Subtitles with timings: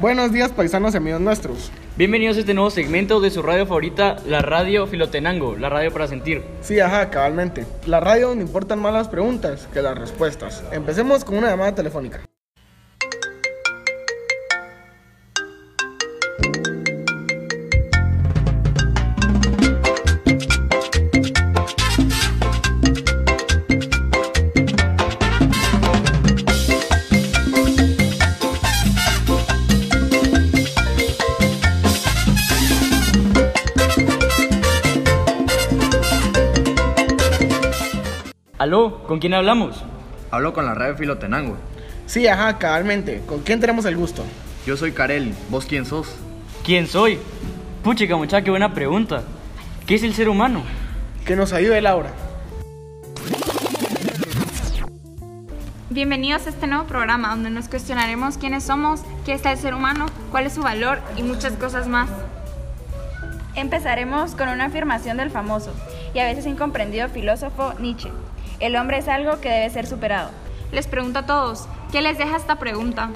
[0.00, 1.70] Buenos días, paisanos y amigos nuestros.
[1.98, 6.08] Bienvenidos a este nuevo segmento de su radio favorita, la radio Filotenango, la radio para
[6.08, 6.42] sentir.
[6.62, 7.66] Sí, ajá, cabalmente.
[7.84, 10.64] La radio donde importan más las preguntas que las respuestas.
[10.72, 12.29] Empecemos con una llamada telefónica.
[38.60, 39.82] Aló, ¿con quién hablamos?
[40.30, 41.56] Hablo con la radio Filotenango.
[42.04, 43.22] Sí, ajá, cabalmente.
[43.26, 44.22] ¿Con quién tenemos el gusto?
[44.66, 45.32] Yo soy Karel.
[45.48, 46.14] ¿Vos quién sos?
[46.62, 47.18] ¿Quién soy?
[47.82, 49.22] Puchica, muchacha, qué buena pregunta.
[49.86, 50.62] ¿Qué es el ser humano?
[51.24, 52.10] Que nos ayude Laura.
[55.88, 60.04] Bienvenidos a este nuevo programa donde nos cuestionaremos quiénes somos, qué es el ser humano,
[60.30, 62.10] cuál es su valor y muchas cosas más.
[63.54, 65.72] Empezaremos con una afirmación del famoso
[66.12, 68.10] y a veces incomprendido filósofo Nietzsche.
[68.60, 70.30] El hombre es algo que debe ser superado.
[70.70, 73.10] Les pregunto a todos, ¿qué les deja esta pregunta?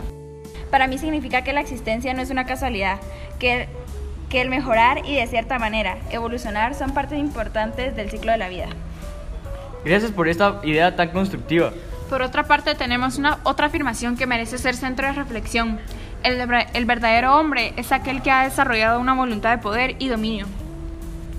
[0.71, 2.99] Para mí significa que la existencia no es una casualidad,
[3.39, 3.69] que,
[4.31, 8.49] que el mejorar y de cierta manera evolucionar son partes importantes del ciclo de la
[8.49, 8.69] vida.
[9.85, 11.73] Gracias por esta idea tan constructiva.
[12.09, 15.79] Por otra parte, tenemos una otra afirmación que merece ser centro de reflexión.
[16.23, 16.41] El,
[16.73, 20.47] el verdadero hombre es aquel que ha desarrollado una voluntad de poder y dominio.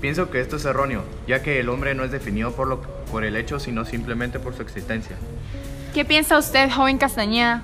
[0.00, 3.24] Pienso que esto es erróneo, ya que el hombre no es definido por, lo, por
[3.24, 5.16] el hecho, sino simplemente por su existencia.
[5.94, 7.62] ¿Qué piensa usted, joven Castañeda?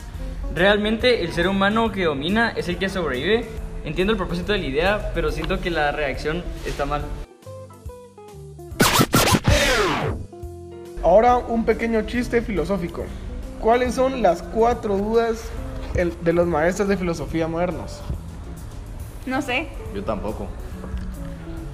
[0.54, 3.46] Realmente el ser humano que domina es el que sobrevive.
[3.84, 7.02] Entiendo el propósito de la idea, pero siento que la reacción está mal.
[11.02, 13.04] Ahora un pequeño chiste filosófico.
[13.60, 15.50] ¿Cuáles son las cuatro dudas
[15.94, 18.00] de los maestros de filosofía modernos?
[19.26, 20.46] No sé, Yo tampoco.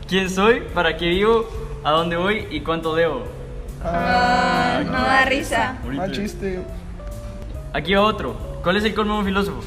[0.06, 0.61] ¿Quién soy?
[0.75, 1.49] ¿Para qué vivo?
[1.85, 2.47] ¿A dónde voy?
[2.50, 3.25] ¿Y cuánto debo?
[3.83, 5.78] No da risa.
[5.84, 6.62] Mal chiste.
[7.72, 8.61] Aquí va otro.
[8.62, 9.61] ¿Cuál es el colmo de un filósofo?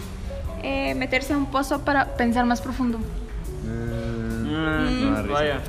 [0.64, 3.00] Eh, meterse a un pozo para pensar más profundo.
[3.64, 5.34] Mm, da risa.
[5.34, 5.62] vaya.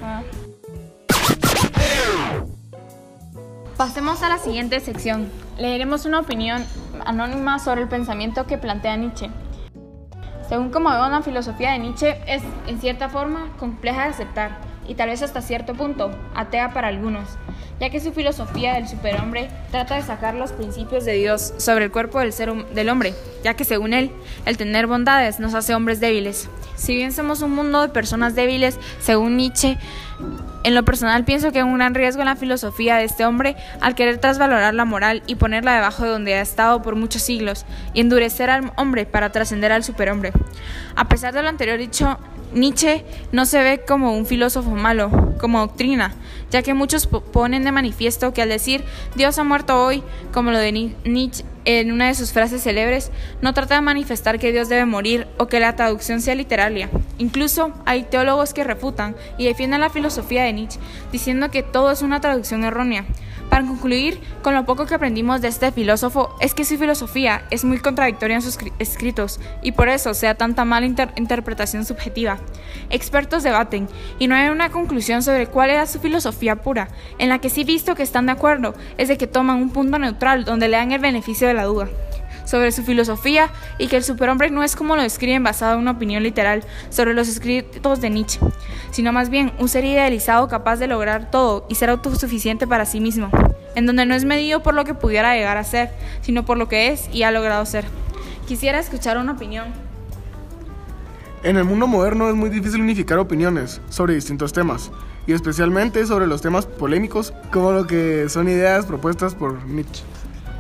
[3.76, 5.28] Pasemos a la siguiente sección.
[5.58, 6.64] Leeremos una opinión
[7.04, 9.30] anónima sobre el pensamiento que plantea Nietzsche.
[10.48, 14.94] Según como veo la filosofía de Nietzsche es en cierta forma compleja de aceptar y
[14.94, 17.38] tal vez hasta cierto punto atea para algunos,
[17.82, 21.90] ya que su filosofía del superhombre trata de sacar los principios de Dios sobre el
[21.90, 23.12] cuerpo del ser del hombre,
[23.42, 24.12] ya que según él,
[24.46, 26.48] el tener bondades nos hace hombres débiles.
[26.76, 29.78] Si bien somos un mundo de personas débiles, según Nietzsche,
[30.62, 33.56] en lo personal pienso que hay un gran riesgo en la filosofía de este hombre
[33.80, 37.66] al querer trasvalorar la moral y ponerla debajo de donde ha estado por muchos siglos
[37.94, 40.30] y endurecer al hombre para trascender al superhombre.
[40.94, 42.16] A pesar de lo anterior dicho,
[42.54, 46.14] Nietzsche no se ve como un filósofo malo, como doctrina,
[46.50, 50.02] ya que muchos po- ponen de manifiesto que al decir Dios ha muerto hoy,
[50.32, 54.40] como lo de Ni- Nietzsche en una de sus frases célebres, no trata de manifestar
[54.40, 56.90] que Dios debe morir o que la traducción sea literaria.
[57.18, 60.80] Incluso hay teólogos que refutan y defienden la filosofía de Nietzsche,
[61.12, 63.04] diciendo que todo es una traducción errónea.
[63.52, 67.66] Para concluir, con lo poco que aprendimos de este filósofo, es que su filosofía es
[67.66, 71.84] muy contradictoria en sus cri- escritos y por eso se da tanta mala inter- interpretación
[71.84, 72.38] subjetiva.
[72.88, 76.88] Expertos debaten y no hay una conclusión sobre cuál era su filosofía pura.
[77.18, 79.98] En la que sí visto que están de acuerdo es de que toman un punto
[79.98, 81.90] neutral donde le dan el beneficio de la duda
[82.52, 83.48] sobre su filosofía
[83.78, 87.14] y que el superhombre no es como lo describen basado en una opinión literal sobre
[87.14, 88.40] los escritos de Nietzsche,
[88.90, 93.00] sino más bien un ser idealizado capaz de lograr todo y ser autosuficiente para sí
[93.00, 93.30] mismo,
[93.74, 96.68] en donde no es medido por lo que pudiera llegar a ser, sino por lo
[96.68, 97.86] que es y ha logrado ser.
[98.46, 99.68] Quisiera escuchar una opinión.
[101.42, 104.90] En el mundo moderno es muy difícil unificar opiniones sobre distintos temas,
[105.26, 110.02] y especialmente sobre los temas polémicos como lo que son ideas propuestas por Nietzsche.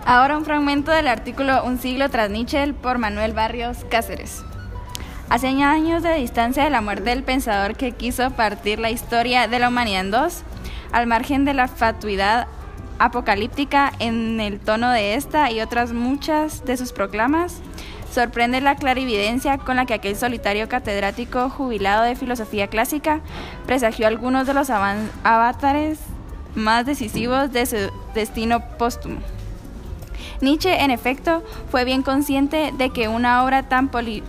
[0.04, 4.42] Ahora un fragmento del artículo Un siglo tras Nietzsche por Manuel Barrios Cáceres.
[5.28, 9.60] Hace años de distancia de la muerte del pensador que quiso partir la historia de
[9.60, 10.42] la humanidad en dos,
[10.90, 12.48] al margen de la fatuidad
[12.98, 17.60] apocalíptica en el tono de esta y otras muchas de sus proclamas,
[18.10, 23.20] sorprende la clarividencia con la que aquel solitario catedrático jubilado de filosofía clásica
[23.66, 26.00] presagió algunos de los avatares
[26.56, 27.76] más decisivos de su
[28.14, 29.20] destino póstumo.
[30.40, 34.22] Nietzsche, en efecto, fue bien consciente de que una obra tan poli-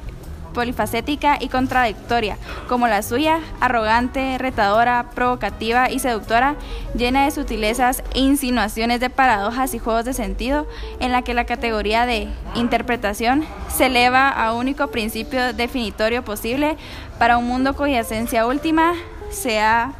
[0.53, 2.37] polifacética y contradictoria,
[2.69, 6.55] como la suya, arrogante, retadora, provocativa y seductora,
[6.95, 10.67] llena de sutilezas e insinuaciones de paradojas y juegos de sentido,
[10.99, 16.77] en la que la categoría de interpretación se eleva a único principio definitorio posible
[17.17, 18.93] para un mundo cuya esencia última
[19.31, 19.93] se ha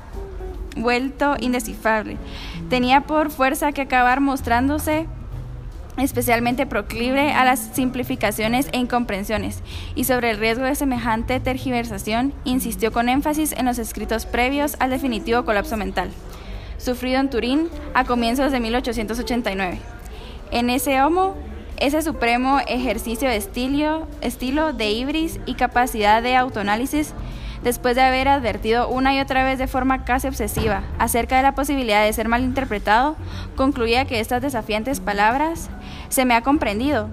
[0.75, 2.17] vuelto indescifrable.
[2.69, 5.07] Tenía por fuerza que acabar mostrándose
[5.97, 9.61] especialmente proclive a las simplificaciones e incomprensiones,
[9.95, 14.89] y sobre el riesgo de semejante tergiversación insistió con énfasis en los escritos previos al
[14.89, 16.09] definitivo colapso mental,
[16.77, 19.79] sufrido en Turín a comienzos de 1889.
[20.51, 21.35] En ese homo,
[21.77, 27.13] ese supremo ejercicio de estilo, estilo de ibris y capacidad de autoanálisis
[27.63, 31.55] después de haber advertido una y otra vez de forma casi obsesiva acerca de la
[31.55, 33.15] posibilidad de ser malinterpretado,
[33.55, 35.69] concluía que estas desafiantes palabras
[36.09, 37.09] se me ha comprendido.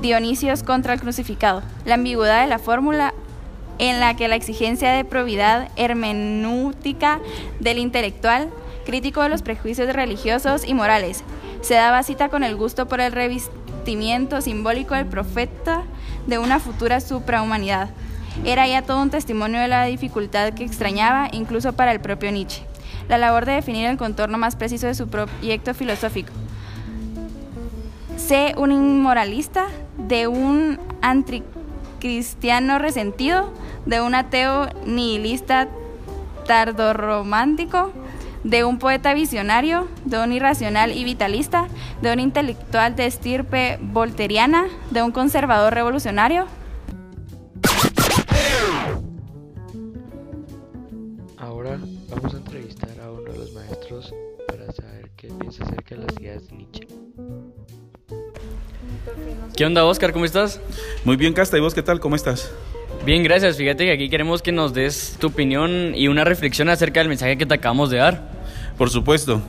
[0.00, 1.62] Dionisios contra el crucificado.
[1.84, 3.14] La ambigüedad de la fórmula
[3.78, 7.20] en la que la exigencia de probidad hermenútica
[7.60, 8.50] del intelectual,
[8.84, 11.24] crítico de los prejuicios religiosos y morales,
[11.62, 15.82] se daba cita con el gusto por el revestimiento simbólico del profeta
[16.26, 17.90] de una futura suprahumanidad.
[18.44, 22.62] Era ya todo un testimonio de la dificultad que extrañaba incluso para el propio Nietzsche,
[23.08, 26.32] la labor de definir el contorno más preciso de su proyecto filosófico.
[28.16, 29.66] Sé un inmoralista,
[29.96, 33.52] de un anticristiano resentido,
[33.86, 35.68] de un ateo nihilista
[36.46, 37.92] tardorromántico,
[38.44, 41.66] de un poeta visionario, de un irracional y vitalista,
[42.00, 46.46] de un intelectual de estirpe volteriana, de un conservador revolucionario,
[51.78, 54.12] Vamos a entrevistar a uno de los maestros
[54.48, 56.86] para saber qué piensa acerca de las ideas de Nietzsche.
[59.56, 60.12] ¿Qué onda, Oscar?
[60.12, 60.60] ¿Cómo estás?
[61.04, 61.56] Muy bien, Casta.
[61.56, 62.00] ¿Y vos qué tal?
[62.00, 62.50] ¿Cómo estás?
[63.06, 63.56] Bien, gracias.
[63.56, 67.38] Fíjate que aquí queremos que nos des tu opinión y una reflexión acerca del mensaje
[67.38, 68.32] que te acabamos de dar.
[68.76, 69.40] Por supuesto.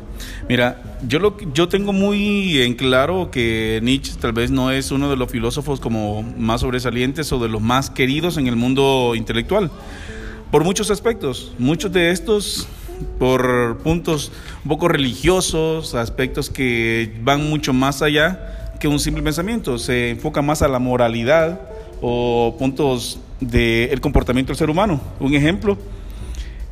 [0.47, 5.09] Mira, yo, lo, yo tengo muy en claro que Nietzsche tal vez no es uno
[5.09, 9.71] de los filósofos como más sobresalientes o de los más queridos en el mundo intelectual
[10.51, 11.53] por muchos aspectos.
[11.57, 12.68] Muchos de estos
[13.18, 14.31] por puntos
[14.63, 19.80] un poco religiosos, aspectos que van mucho más allá que un simple pensamiento.
[19.80, 21.62] Se enfoca más a la moralidad
[22.01, 25.00] o puntos del comportamiento del ser humano.
[25.19, 25.77] Un ejemplo,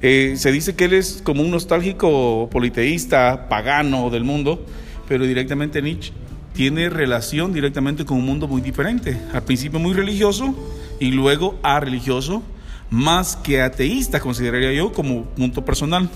[0.02, 4.66] eh, se dice que él es como un nostálgico politeísta, pagano del mundo,
[5.08, 6.12] pero directamente Nietzsche
[6.54, 9.18] tiene relación directamente con un mundo muy diferente.
[9.34, 10.54] Al principio muy religioso
[11.00, 12.44] y luego a religioso
[12.90, 16.10] más que ateísta, consideraría yo como punto personal.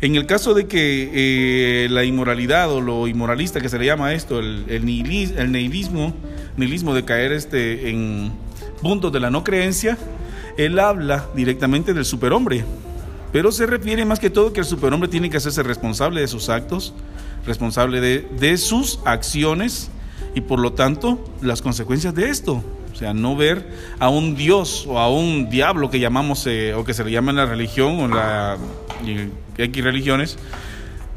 [0.00, 4.12] En el caso de que eh, la inmoralidad o lo inmoralista que se le llama
[4.12, 6.14] esto, el, el, nihilismo,
[6.56, 8.32] nihilismo de caer este, en
[8.82, 9.96] puntos de la no creencia,
[10.58, 12.64] él habla directamente del superhombre,
[13.32, 16.48] pero se refiere más que todo que el superhombre tiene que hacerse responsable de sus
[16.48, 16.92] actos,
[17.46, 19.90] responsable de, de sus acciones
[20.34, 22.62] y por lo tanto las consecuencias de esto.
[22.92, 23.68] O sea, no ver
[23.98, 27.32] a un Dios o a un diablo que llamamos eh, o que se le llama
[27.32, 28.56] en la religión o en la
[29.58, 30.38] X religiones,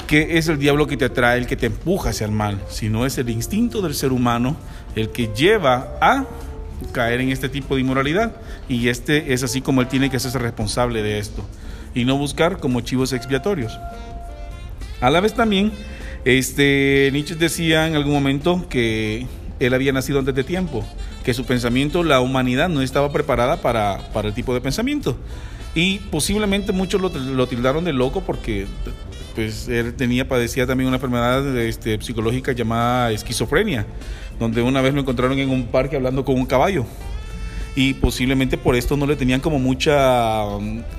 [0.08, 3.06] que es el diablo que te atrae, el que te empuja hacia el mal, sino
[3.06, 4.58] es el instinto del ser humano
[4.96, 6.26] el que lleva a
[6.92, 8.36] caer en este tipo de inmoralidad
[8.68, 11.46] y este es así como él tiene que hacerse responsable de esto
[11.94, 13.78] y no buscar como chivos expiatorios.
[15.02, 15.72] A la vez también,
[16.26, 19.28] este Nietzsche decía en algún momento que
[19.60, 20.86] él había nacido antes de tiempo,
[21.24, 25.18] que su pensamiento, la humanidad no estaba preparada para, el tipo de pensamiento.
[25.76, 28.66] Y posiblemente muchos lo, tildaron de loco porque
[29.36, 33.86] pues él tenía, padecía también una enfermedad este, psicológica llamada esquizofrenia,
[34.40, 36.86] donde una vez lo encontraron en un parque hablando con un caballo.
[37.76, 40.46] Y posiblemente por esto no le tenían como mucha,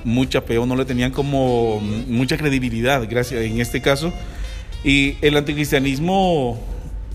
[0.05, 4.13] mucha peo, no le tenían como mucha credibilidad, gracias, en este caso.
[4.83, 6.57] Y el anticristianismo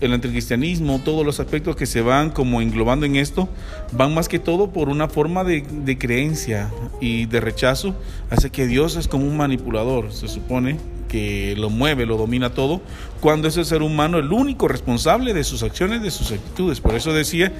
[0.01, 3.47] el anticristianismo, todos los aspectos que se van como englobando en esto,
[3.91, 6.69] van más que todo por una forma de, creencia
[6.99, 7.95] y de rechazo
[8.29, 12.81] hace que Dios es como un manipulador, se supone que lo mueve, lo domina todo,
[13.21, 16.81] cuando es el ser humano el único responsable de sus acciones, de sus actitudes.
[16.81, 17.53] Por eso decía,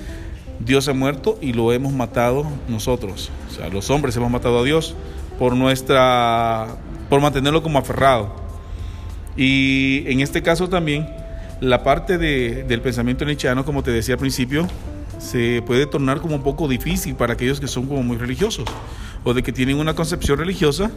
[0.60, 3.32] Dios ha muerto y lo hemos matado nosotros.
[3.50, 4.96] O sea, los hombres hemos matado a Dios
[5.40, 6.68] por nuestra
[7.10, 8.45] por mantenerlo como aferrado.
[9.38, 11.08] Y en este caso también
[11.62, 14.68] la parte del pensamiento nietzscheano, como te decía al principio,
[15.20, 18.66] se puede tornar como un poco difícil para aquellos que son como muy religiosos
[19.24, 20.92] o de que tienen una concepción religiosa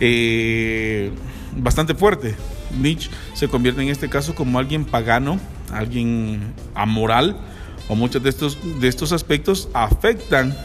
[0.00, 1.10] eh,
[1.56, 2.34] bastante fuerte.
[2.80, 5.38] Nietzsche se convierte en este caso como alguien pagano,
[5.72, 6.40] alguien
[6.74, 7.36] amoral,
[7.88, 10.56] o muchos de estos, de estos aspectos afectan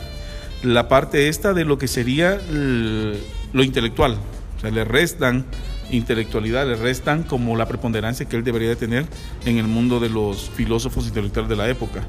[0.63, 3.17] la parte esta de lo que sería el-
[3.53, 4.17] lo intelectual.
[4.57, 5.45] O sea, le restan
[5.91, 9.05] intelectualidad, le restan como la preponderancia que él debería de tener
[9.45, 12.07] en el mundo de los filósofos intelectuales de la época.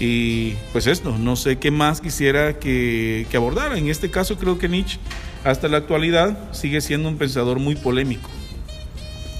[0.00, 3.78] Y pues esto, no sé qué más quisiera que, que abordara.
[3.78, 4.98] En este caso creo que Nietzsche
[5.44, 8.28] hasta la actualidad sigue siendo un pensador muy polémico.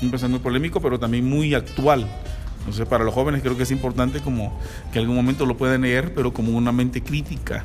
[0.00, 2.08] Un pensador muy polémico, pero también muy actual.
[2.62, 4.56] Entonces para los jóvenes creo que es importante como
[4.92, 7.64] que en algún momento lo puedan leer, pero como una mente crítica.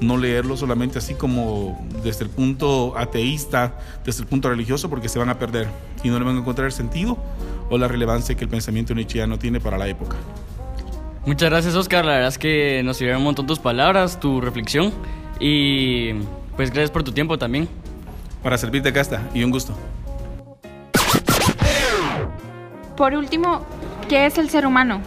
[0.00, 5.18] No leerlo solamente así como desde el punto ateísta, desde el punto religioso, porque se
[5.18, 5.68] van a perder
[6.04, 7.18] y no le van a encontrar el sentido
[7.70, 10.16] o la relevancia que el pensamiento nietzscheano tiene para la época.
[11.24, 12.04] Muchas gracias, Oscar.
[12.04, 14.92] La verdad es que nos sirvieron un montón tus palabras, tu reflexión.
[15.40, 16.12] Y
[16.56, 17.68] pues gracias por tu tiempo también.
[18.42, 19.76] Para servirte acá está, y un gusto.
[22.96, 23.66] Por último,
[24.08, 25.00] ¿qué es el ser humano?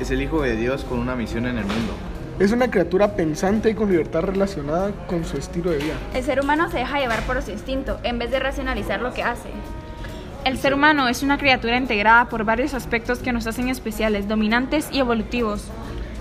[0.00, 1.94] Es el Hijo de Dios con una misión en el mundo.
[2.38, 5.94] Es una criatura pensante y con libertad relacionada con su estilo de vida.
[6.14, 9.22] El ser humano se deja llevar por su instinto en vez de racionalizar lo que
[9.22, 9.48] hace.
[10.44, 14.88] El ser humano es una criatura integrada por varios aspectos que nos hacen especiales, dominantes
[14.90, 15.68] y evolutivos.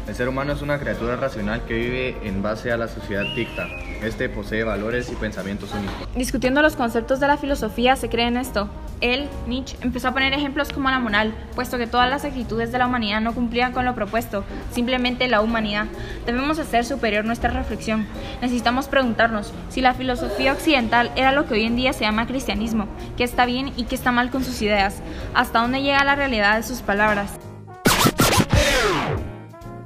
[0.07, 3.67] El ser humano es una criatura racional que vive en base a la sociedad dicta.
[4.03, 6.07] Este posee valores y pensamientos únicos.
[6.15, 8.69] Discutiendo los conceptos de la filosofía se cree en esto.
[9.01, 12.77] Él, Nietzsche, empezó a poner ejemplos como la moral, puesto que todas las actitudes de
[12.77, 15.87] la humanidad no cumplían con lo propuesto, simplemente la humanidad.
[16.25, 18.05] Debemos hacer superior nuestra reflexión.
[18.41, 22.87] Necesitamos preguntarnos si la filosofía occidental era lo que hoy en día se llama cristianismo,
[23.17, 25.01] qué está bien y qué está mal con sus ideas,
[25.33, 27.39] hasta dónde llega la realidad de sus palabras.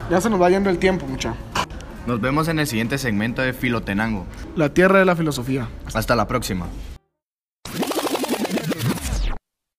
[0.09, 1.33] Ya se nos va yendo el tiempo, mucha.
[2.05, 4.27] Nos vemos en el siguiente segmento de Filotenango.
[4.55, 5.67] La tierra de la filosofía.
[5.93, 6.67] Hasta la próxima.